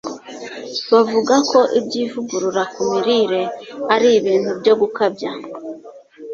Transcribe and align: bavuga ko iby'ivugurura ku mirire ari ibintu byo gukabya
bavuga 0.91 1.35
ko 1.49 1.59
iby'ivugurura 1.79 2.63
ku 2.73 2.79
mirire 2.91 3.41
ari 3.93 4.07
ibintu 4.19 4.49
byo 4.59 4.73
gukabya 4.79 5.31